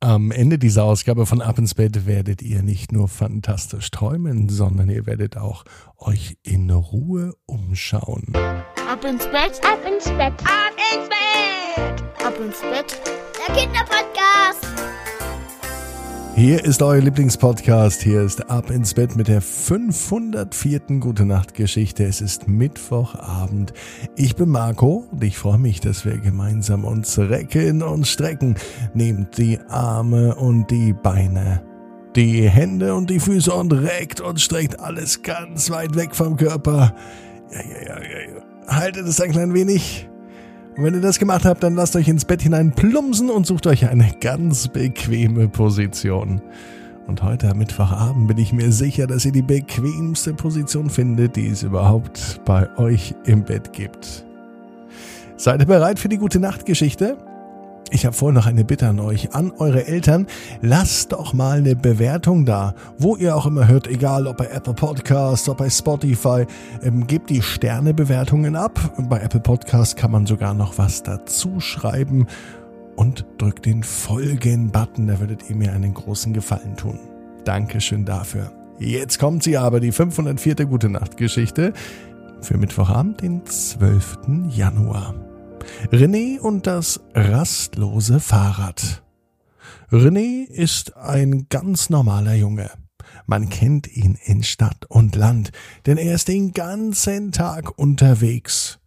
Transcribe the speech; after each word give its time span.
Am 0.00 0.30
Ende 0.30 0.58
dieser 0.58 0.84
Ausgabe 0.84 1.26
von 1.26 1.42
Ab 1.42 1.58
ins 1.58 1.74
Bett 1.74 2.06
werdet 2.06 2.40
ihr 2.40 2.62
nicht 2.62 2.92
nur 2.92 3.08
fantastisch 3.08 3.90
träumen, 3.90 4.48
sondern 4.48 4.88
ihr 4.90 5.06
werdet 5.06 5.36
auch 5.36 5.64
euch 5.96 6.36
in 6.44 6.70
Ruhe 6.70 7.34
umschauen. 7.46 8.32
Ab 8.36 9.04
ins 9.04 9.24
Bett, 9.26 9.60
ab 9.64 9.80
ins 9.84 10.04
Bett, 10.04 10.34
ab 10.44 10.72
ins 10.94 11.08
Bett, 11.08 12.24
ab 12.24 12.34
ins 12.38 12.60
Bett, 12.60 13.00
der 13.48 13.54
Kinderpodcast. 13.56 14.67
Hier 16.38 16.64
ist 16.64 16.82
euer 16.82 17.00
Lieblingspodcast. 17.00 18.00
Hier 18.00 18.22
ist 18.22 18.48
Ab 18.48 18.70
ins 18.70 18.94
Bett 18.94 19.16
mit 19.16 19.26
der 19.26 19.40
504. 19.40 21.00
Gute 21.00 21.24
Nacht 21.24 21.54
Geschichte. 21.54 22.04
Es 22.04 22.20
ist 22.20 22.46
Mittwochabend. 22.46 23.72
Ich 24.14 24.36
bin 24.36 24.48
Marco 24.50 25.08
und 25.10 25.24
ich 25.24 25.36
freue 25.36 25.58
mich, 25.58 25.80
dass 25.80 26.04
wir 26.04 26.16
gemeinsam 26.18 26.84
uns 26.84 27.18
recken 27.18 27.82
und 27.82 28.06
strecken. 28.06 28.54
Nehmt 28.94 29.36
die 29.36 29.58
Arme 29.68 30.36
und 30.36 30.70
die 30.70 30.92
Beine, 30.92 31.60
die 32.14 32.48
Hände 32.48 32.94
und 32.94 33.10
die 33.10 33.18
Füße 33.18 33.52
und 33.52 33.72
reckt 33.72 34.20
und 34.20 34.40
streckt 34.40 34.78
alles 34.78 35.22
ganz 35.22 35.70
weit 35.70 35.96
weg 35.96 36.14
vom 36.14 36.36
Körper. 36.36 36.94
Ja, 37.50 37.60
ja, 37.60 38.00
ja, 38.00 38.36
ja. 38.36 38.76
Haltet 38.76 39.08
es 39.08 39.20
ein 39.20 39.32
klein 39.32 39.54
wenig. 39.54 40.08
Und 40.78 40.84
wenn 40.84 40.94
ihr 40.94 41.00
das 41.00 41.18
gemacht 41.18 41.44
habt, 41.44 41.64
dann 41.64 41.74
lasst 41.74 41.96
euch 41.96 42.06
ins 42.06 42.24
Bett 42.24 42.40
hinein 42.40 42.70
plumpsen 42.70 43.30
und 43.30 43.48
sucht 43.48 43.66
euch 43.66 43.88
eine 43.88 44.12
ganz 44.20 44.68
bequeme 44.68 45.48
Position. 45.48 46.40
Und 47.08 47.20
heute 47.24 47.50
am 47.50 47.58
Mittwochabend 47.58 48.28
bin 48.28 48.38
ich 48.38 48.52
mir 48.52 48.70
sicher, 48.70 49.08
dass 49.08 49.24
ihr 49.24 49.32
die 49.32 49.42
bequemste 49.42 50.34
Position 50.34 50.88
findet, 50.88 51.34
die 51.34 51.48
es 51.48 51.64
überhaupt 51.64 52.40
bei 52.44 52.68
euch 52.78 53.16
im 53.24 53.42
Bett 53.42 53.72
gibt. 53.72 54.24
Seid 55.36 55.58
ihr 55.62 55.66
bereit 55.66 55.98
für 55.98 56.08
die 56.08 56.16
gute 56.16 56.38
Nachtgeschichte? 56.38 57.16
Ich 57.90 58.04
habe 58.04 58.14
vorher 58.14 58.34
noch 58.34 58.46
eine 58.46 58.64
Bitte 58.64 58.88
an 58.88 59.00
euch, 59.00 59.34
an 59.34 59.52
eure 59.58 59.86
Eltern. 59.86 60.26
Lasst 60.60 61.12
doch 61.12 61.32
mal 61.32 61.58
eine 61.58 61.74
Bewertung 61.74 62.44
da, 62.44 62.74
wo 62.98 63.16
ihr 63.16 63.34
auch 63.34 63.46
immer 63.46 63.66
hört, 63.66 63.86
egal 63.86 64.26
ob 64.26 64.36
bei 64.36 64.46
Apple 64.46 64.74
Podcasts, 64.74 65.48
ob 65.48 65.58
bei 65.58 65.70
Spotify. 65.70 66.46
Ähm, 66.82 67.06
gebt 67.06 67.30
die 67.30 67.42
Sternebewertungen 67.42 68.56
ab. 68.56 68.78
Bei 69.08 69.20
Apple 69.20 69.40
Podcasts 69.40 69.96
kann 69.96 70.10
man 70.10 70.26
sogar 70.26 70.54
noch 70.54 70.76
was 70.76 71.02
dazu 71.02 71.60
schreiben. 71.60 72.26
Und 72.96 73.24
drückt 73.38 73.64
den 73.64 73.84
Folgen-Button, 73.84 75.06
da 75.06 75.20
würdet 75.20 75.48
ihr 75.48 75.56
mir 75.56 75.72
einen 75.72 75.94
großen 75.94 76.32
Gefallen 76.32 76.76
tun. 76.76 76.98
Dankeschön 77.44 78.04
dafür. 78.04 78.50
Jetzt 78.80 79.18
kommt 79.18 79.44
sie 79.44 79.56
aber, 79.56 79.80
die 79.80 79.92
504. 79.92 80.66
Gute 80.66 80.88
Nacht 80.88 81.16
Geschichte 81.16 81.72
für 82.40 82.58
Mittwochabend, 82.58 83.22
den 83.22 83.46
12. 83.46 84.18
Januar. 84.48 85.27
René 85.86 86.38
und 86.38 86.66
das 86.66 87.00
rastlose 87.14 88.20
Fahrrad. 88.20 89.02
René 89.90 90.44
ist 90.44 90.96
ein 90.96 91.46
ganz 91.48 91.88
normaler 91.88 92.34
Junge. 92.34 92.70
Man 93.26 93.48
kennt 93.48 93.86
ihn 93.96 94.18
in 94.22 94.42
Stadt 94.42 94.84
und 94.88 95.16
Land, 95.16 95.50
denn 95.86 95.96
er 95.96 96.14
ist 96.14 96.28
den 96.28 96.52
ganzen 96.52 97.32
Tag 97.32 97.78
unterwegs. 97.78 98.80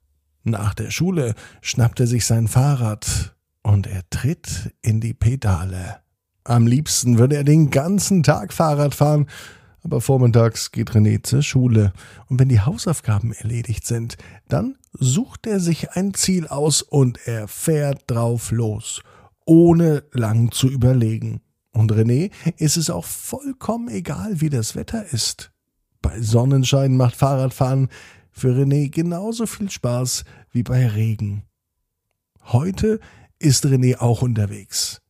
Nach 0.43 0.73
der 0.73 0.91
Schule 0.91 1.33
schnappt 1.61 2.01
er 2.01 2.07
sich 2.07 2.25
sein 2.25 2.47
Fahrrad 2.47 3.35
und 3.63 3.87
er 3.87 4.07
tritt 4.09 4.75
in 4.81 4.99
die 5.01 5.13
Pedale. 5.13 6.01
Am 6.43 6.67
liebsten 6.67 7.17
würde 7.17 7.37
er 7.37 7.43
den 7.43 7.71
ganzen 7.71 8.21
Tag 8.21 8.53
Fahrrad 8.53 8.93
fahren, 8.93 9.27
aber 9.83 10.01
vormittags 10.01 10.71
geht 10.71 10.91
René 10.91 11.23
zur 11.23 11.41
Schule 11.41 11.93
und 12.27 12.39
wenn 12.39 12.49
die 12.49 12.61
Hausaufgaben 12.61 13.33
erledigt 13.33 13.87
sind, 13.87 14.17
dann 14.47 14.77
sucht 14.93 15.47
er 15.47 15.59
sich 15.59 15.91
ein 15.91 16.13
Ziel 16.13 16.47
aus 16.47 16.81
und 16.81 17.19
er 17.25 17.47
fährt 17.47 18.03
drauf 18.07 18.51
los, 18.51 19.01
ohne 19.45 20.03
lang 20.11 20.51
zu 20.51 20.67
überlegen. 20.67 21.41
Und 21.73 21.91
René 21.93 22.31
ist 22.57 22.77
es 22.77 22.89
auch 22.89 23.05
vollkommen 23.05 23.87
egal, 23.87 24.41
wie 24.41 24.49
das 24.49 24.75
Wetter 24.75 25.05
ist. 25.11 25.51
Bei 26.01 26.21
Sonnenschein 26.21 26.97
macht 26.97 27.15
Fahrradfahren 27.15 27.89
für 28.31 28.53
René 28.53 28.89
genauso 28.89 29.45
viel 29.45 29.69
Spaß 29.69 30.23
wie 30.51 30.63
bei 30.63 30.87
Regen. 30.87 31.43
Heute 32.43 32.99
ist 33.39 33.65
René 33.65 33.99
auch 33.99 34.21
unterwegs. 34.21 35.01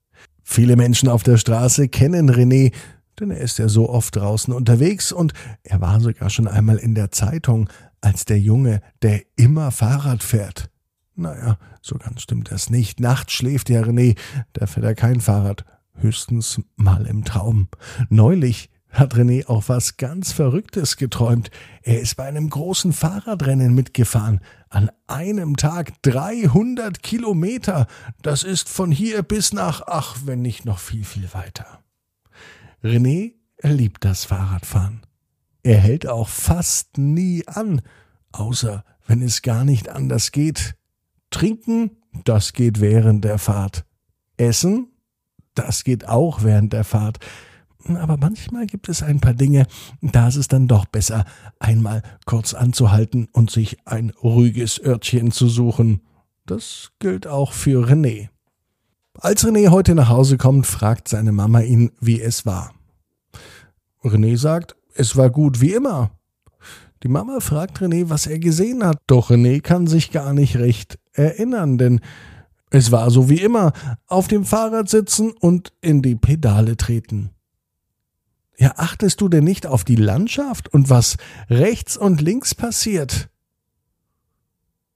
Viele 0.44 0.76
Menschen 0.76 1.08
auf 1.10 1.24
der 1.24 1.38
Straße 1.38 1.88
kennen 1.88 2.30
René, 2.30 2.74
denn 3.20 3.32
er 3.32 3.40
ist 3.40 3.58
ja 3.58 3.70
so 3.70 3.90
oft 3.90 4.16
draußen 4.16 4.54
unterwegs 4.54 5.12
und 5.12 5.34
er 5.64 5.80
war 5.82 6.02
sogar 6.02 6.30
schon 6.30 6.48
einmal 6.48 6.78
in 6.78 6.94
der 6.94 7.12
Zeitung 7.12 7.70
als 8.02 8.26
der 8.26 8.40
Junge, 8.40 8.82
der 9.02 9.22
immer 9.36 9.72
Fahrrad 9.72 10.24
fährt. 10.24 10.70
Naja, 11.16 11.58
so 11.82 11.98
ganz 11.98 12.22
stimmt 12.22 12.52
das 12.52 12.70
nicht. 12.70 13.00
Nachts 13.00 13.34
schläft 13.34 13.70
ja 13.70 13.82
René, 13.82 14.18
da 14.54 14.66
fährt 14.66 14.86
er 14.86 14.96
kein 14.96 15.22
Fahrrad, 15.22 15.66
höchstens 15.96 16.62
mal 16.76 17.06
im 17.06 17.24
Traum. 17.24 17.68
Neulich 18.10 18.70
hat 18.92 19.16
René 19.16 19.48
auch 19.48 19.64
was 19.68 19.98
ganz 19.98 20.32
Verrücktes 20.32 20.98
geträumt. 20.98 21.50
Er 21.82 22.02
ist 22.02 22.16
bei 22.16 22.26
einem 22.26 22.50
großen 22.50 22.92
Fahrradrennen 22.94 23.74
mitgefahren. 23.74 24.42
An 24.70 24.92
einem 25.08 25.56
Tag 25.58 26.02
300 26.04 27.02
Kilometer. 27.02 27.88
Das 28.22 28.44
ist 28.44 28.70
von 28.70 28.92
hier 28.92 29.24
bis 29.24 29.54
nach, 29.54 29.84
ach, 29.88 30.18
wenn 30.26 30.42
nicht 30.42 30.66
noch 30.66 30.80
viel, 30.80 31.04
viel 31.04 31.34
weiter. 31.34 31.80
René 32.84 33.34
liebt 33.62 34.04
das 34.04 34.26
Fahrradfahren. 34.26 35.02
Er 35.64 35.78
hält 35.78 36.08
auch 36.08 36.28
fast 36.28 36.98
nie 36.98 37.48
an, 37.48 37.82
außer 38.32 38.84
wenn 39.08 39.22
es 39.22 39.42
gar 39.42 39.64
nicht 39.64 39.90
anders 39.90 40.32
geht. 40.32 40.76
Trinken, 41.30 41.98
das 42.24 42.54
geht 42.54 42.82
während 42.82 43.24
der 43.24 43.38
Fahrt. 43.38 43.86
Essen, 44.38 44.88
das 45.54 45.84
geht 45.84 46.08
auch 46.08 46.44
während 46.44 46.74
der 46.74 46.84
Fahrt. 46.84 47.20
Aber 47.88 48.18
manchmal 48.18 48.68
gibt 48.68 48.90
es 48.90 49.02
ein 49.02 49.20
paar 49.20 49.34
Dinge, 49.34 49.66
da 50.02 50.28
ist 50.28 50.36
es 50.36 50.48
dann 50.48 50.68
doch 50.68 50.86
besser, 50.86 51.26
einmal 51.60 52.04
kurz 52.26 52.54
anzuhalten 52.54 53.28
und 53.32 53.50
sich 53.50 53.78
ein 53.86 54.12
ruhiges 54.12 54.80
Örtchen 54.84 55.32
zu 55.32 55.48
suchen. 55.48 56.02
Das 56.46 56.92
gilt 57.00 57.28
auch 57.28 57.54
für 57.54 57.88
René. 57.88 58.30
Als 59.20 59.46
René 59.46 59.70
heute 59.70 59.96
nach 59.96 60.10
Hause 60.10 60.38
kommt, 60.38 60.68
fragt 60.68 61.08
seine 61.08 61.32
Mama 61.32 61.62
ihn, 61.62 61.92
wie 62.00 62.22
es 62.22 62.46
war. 62.46 62.74
René 64.04 64.38
sagt, 64.38 64.76
es 64.96 65.16
war 65.16 65.30
gut 65.30 65.62
wie 65.62 65.74
immer. 65.74 66.12
Die 67.04 67.08
Mama 67.08 67.40
fragt 67.40 67.80
René, 67.80 68.10
was 68.10 68.28
er 68.28 68.40
gesehen 68.40 68.84
hat, 68.84 68.98
doch 69.08 69.32
René 69.32 69.62
kann 69.62 69.88
sich 69.88 70.12
gar 70.12 70.34
nicht 70.34 70.58
recht 70.58 71.00
erinnern, 71.14 71.78
denn 71.78 72.00
es 72.70 72.92
war 72.92 73.10
so 73.10 73.30
wie 73.30 73.42
immer, 73.42 73.74
auf 74.08 74.28
dem 74.28 74.46
Fahrrad 74.46 74.88
sitzen 74.88 75.32
und 75.32 75.74
in 75.82 76.02
die 76.02 76.16
Pedale 76.16 76.78
treten. 76.78 77.32
Ja, 78.58 78.74
achtest 78.78 79.20
du 79.20 79.28
denn 79.28 79.44
nicht 79.44 79.66
auf 79.66 79.84
die 79.84 79.96
Landschaft 79.96 80.72
und 80.72 80.90
was 80.90 81.18
rechts 81.50 81.98
und 81.98 82.22
links 82.22 82.54
passiert? 82.54 83.30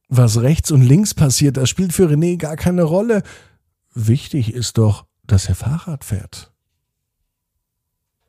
Was 0.07 0.41
rechts 0.41 0.72
und 0.72 0.83
links 0.83 1.16
passiert, 1.16 1.57
das 1.57 1.69
spielt 1.69 1.91
für 1.91 2.07
René 2.07 2.38
gar 2.38 2.56
keine 2.56 2.83
Rolle. 2.83 3.23
Wichtig 3.95 4.53
ist 4.53 4.77
doch, 4.77 5.06
dass 5.25 5.50
er 5.50 5.56
Fahrrad 5.56 6.03
fährt. 6.03 6.54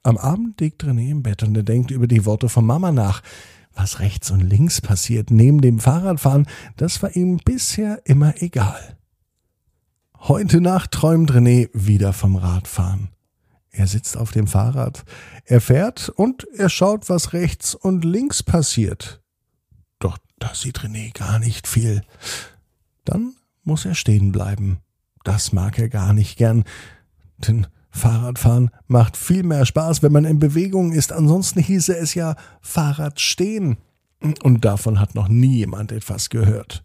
Am 0.06 0.18
Abend 0.18 0.60
liegt 0.60 0.84
René 0.84 1.10
im 1.10 1.24
Bett 1.24 1.42
und 1.42 1.56
er 1.56 1.64
denkt 1.64 1.90
über 1.90 2.06
die 2.06 2.24
Worte 2.24 2.48
von 2.48 2.64
Mama 2.64 2.92
nach. 2.92 3.22
Was 3.74 3.98
rechts 3.98 4.30
und 4.30 4.38
links 4.38 4.80
passiert 4.80 5.32
neben 5.32 5.60
dem 5.60 5.80
Fahrradfahren, 5.80 6.46
das 6.76 7.02
war 7.02 7.16
ihm 7.16 7.38
bisher 7.38 8.02
immer 8.04 8.40
egal. 8.40 8.96
Heute 10.20 10.60
Nacht 10.60 10.92
träumt 10.92 11.32
René 11.32 11.70
wieder 11.72 12.12
vom 12.12 12.36
Radfahren. 12.36 13.08
Er 13.70 13.88
sitzt 13.88 14.16
auf 14.16 14.30
dem 14.30 14.46
Fahrrad, 14.46 15.04
er 15.44 15.60
fährt 15.60 16.08
und 16.08 16.46
er 16.56 16.68
schaut, 16.68 17.08
was 17.08 17.32
rechts 17.32 17.74
und 17.74 18.04
links 18.04 18.44
passiert. 18.44 19.20
Doch 19.98 20.18
da 20.38 20.54
sieht 20.54 20.78
René 20.78 21.12
gar 21.18 21.40
nicht 21.40 21.66
viel. 21.66 22.02
Dann 23.04 23.34
muss 23.64 23.84
er 23.84 23.96
stehen 23.96 24.30
bleiben. 24.30 24.78
Das 25.24 25.52
mag 25.52 25.80
er 25.80 25.88
gar 25.88 26.12
nicht 26.12 26.38
gern, 26.38 26.62
denn 27.38 27.66
Fahrradfahren 27.96 28.70
macht 28.86 29.16
viel 29.16 29.42
mehr 29.42 29.66
Spaß, 29.66 30.02
wenn 30.02 30.12
man 30.12 30.24
in 30.24 30.38
Bewegung 30.38 30.92
ist. 30.92 31.12
Ansonsten 31.12 31.60
hieße 31.60 31.96
es 31.96 32.14
ja 32.14 32.36
Fahrrad 32.60 33.20
stehen. 33.20 33.78
Und 34.42 34.64
davon 34.64 35.00
hat 35.00 35.14
noch 35.14 35.28
nie 35.28 35.56
jemand 35.56 35.92
etwas 35.92 36.30
gehört. 36.30 36.84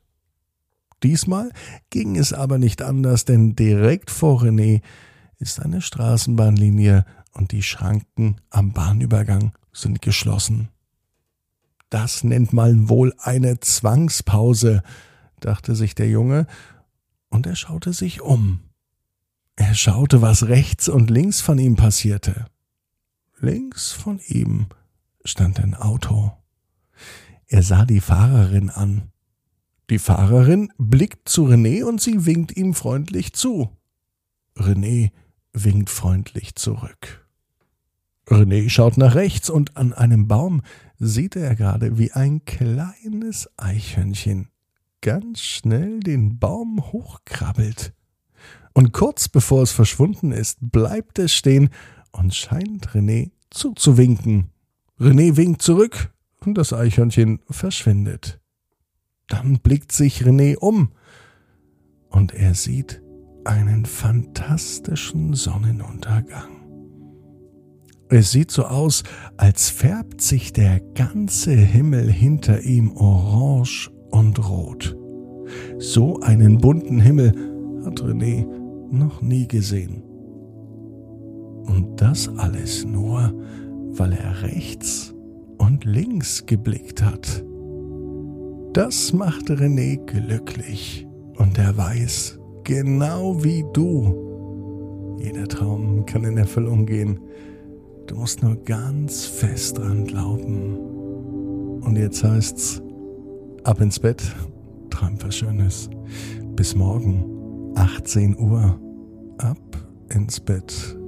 Diesmal 1.03 1.51
ging 1.89 2.15
es 2.15 2.33
aber 2.33 2.57
nicht 2.57 2.81
anders, 2.81 3.25
denn 3.25 3.55
direkt 3.55 4.11
vor 4.11 4.41
René 4.43 4.81
ist 5.37 5.59
eine 5.59 5.81
Straßenbahnlinie 5.81 7.05
und 7.33 7.51
die 7.51 7.63
Schranken 7.63 8.37
am 8.49 8.71
Bahnübergang 8.71 9.53
sind 9.73 10.01
geschlossen. 10.01 10.69
Das 11.89 12.23
nennt 12.23 12.53
man 12.53 12.87
wohl 12.87 13.13
eine 13.17 13.59
Zwangspause, 13.59 14.83
dachte 15.39 15.75
sich 15.75 15.95
der 15.95 16.09
Junge, 16.09 16.47
und 17.29 17.47
er 17.47 17.55
schaute 17.55 17.93
sich 17.93 18.21
um. 18.21 18.59
Er 19.55 19.73
schaute, 19.75 20.21
was 20.21 20.47
rechts 20.47 20.89
und 20.89 21.09
links 21.09 21.41
von 21.41 21.59
ihm 21.59 21.75
passierte. 21.75 22.45
Links 23.39 23.91
von 23.91 24.19
ihm 24.27 24.67
stand 25.25 25.59
ein 25.59 25.75
Auto. 25.75 26.31
Er 27.47 27.63
sah 27.63 27.85
die 27.85 28.01
Fahrerin 28.01 28.69
an. 28.69 29.11
Die 29.89 29.99
Fahrerin 29.99 30.71
blickt 30.77 31.27
zu 31.27 31.47
René 31.47 31.83
und 31.83 31.99
sie 31.99 32.25
winkt 32.25 32.55
ihm 32.55 32.73
freundlich 32.73 33.33
zu. 33.33 33.69
René 34.55 35.11
winkt 35.53 35.89
freundlich 35.89 36.55
zurück. 36.55 37.27
René 38.27 38.69
schaut 38.69 38.97
nach 38.97 39.15
rechts 39.15 39.49
und 39.49 39.75
an 39.75 39.91
einem 39.91 40.27
Baum 40.27 40.61
sieht 40.97 41.35
er 41.35 41.55
gerade, 41.55 41.97
wie 41.97 42.13
ein 42.13 42.45
kleines 42.45 43.49
Eichhörnchen 43.57 44.47
ganz 45.01 45.41
schnell 45.41 45.99
den 45.99 46.39
Baum 46.39 46.91
hochkrabbelt. 46.93 47.93
Und 48.73 48.93
kurz 48.93 49.27
bevor 49.27 49.63
es 49.63 49.71
verschwunden 49.71 50.31
ist, 50.31 50.57
bleibt 50.61 51.19
es 51.19 51.33
stehen 51.33 51.69
und 52.11 52.33
scheint 52.33 52.89
René 52.89 53.31
zuzuwinken. 53.49 54.51
René 54.99 55.35
winkt 55.35 55.61
zurück 55.61 56.13
und 56.45 56.57
das 56.57 56.73
Eichhörnchen 56.73 57.39
verschwindet. 57.49 58.39
Dann 59.27 59.59
blickt 59.59 59.91
sich 59.91 60.23
René 60.23 60.57
um 60.57 60.91
und 62.09 62.33
er 62.33 62.53
sieht 62.53 63.01
einen 63.45 63.85
fantastischen 63.85 65.33
Sonnenuntergang. 65.33 66.61
Es 68.09 68.31
sieht 68.31 68.51
so 68.51 68.65
aus, 68.65 69.03
als 69.37 69.69
färbt 69.69 70.21
sich 70.21 70.51
der 70.51 70.81
ganze 70.81 71.51
Himmel 71.51 72.11
hinter 72.11 72.61
ihm 72.61 72.91
orange 72.91 73.89
und 74.09 74.37
rot. 74.49 74.97
So 75.79 76.19
einen 76.19 76.57
bunten 76.57 76.99
Himmel 76.99 77.31
hat 77.85 78.01
René 78.01 78.45
noch 78.91 79.21
nie 79.21 79.47
gesehen. 79.47 80.03
Und 81.65 82.01
das 82.01 82.29
alles 82.37 82.85
nur, 82.85 83.33
weil 83.93 84.13
er 84.13 84.43
rechts 84.43 85.13
und 85.57 85.85
links 85.85 86.45
geblickt 86.45 87.03
hat. 87.03 87.43
Das 88.73 89.13
macht 89.13 89.49
René 89.49 89.97
glücklich 90.05 91.07
und 91.37 91.57
er 91.57 91.75
weiß, 91.75 92.39
genau 92.63 93.43
wie 93.43 93.65
du, 93.73 95.17
jeder 95.19 95.47
Traum 95.47 96.05
kann 96.05 96.23
in 96.23 96.37
Erfüllung 96.37 96.85
gehen. 96.85 97.19
Du 98.07 98.15
musst 98.15 98.41
nur 98.41 98.55
ganz 98.63 99.25
fest 99.25 99.77
dran 99.77 100.05
glauben. 100.05 100.77
Und 101.81 101.97
jetzt 101.97 102.23
heißt's, 102.23 102.81
ab 103.63 103.81
ins 103.81 103.99
Bett, 103.99 104.23
träum 104.89 105.15
was 105.21 105.35
Schönes. 105.35 105.89
Bis 106.55 106.75
morgen, 106.75 107.25
18 107.75 108.37
Uhr, 108.37 108.79
ab 109.37 109.59
ins 110.09 110.39
Bett. 110.39 111.00